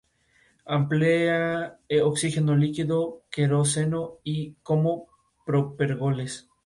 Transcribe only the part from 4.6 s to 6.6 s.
como propergoles.